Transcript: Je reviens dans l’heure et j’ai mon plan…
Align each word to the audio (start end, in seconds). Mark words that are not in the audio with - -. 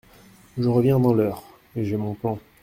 Je 0.57 0.67
reviens 0.67 0.99
dans 0.99 1.13
l’heure 1.13 1.43
et 1.75 1.85
j’ai 1.85 1.95
mon 1.95 2.15
plan… 2.15 2.39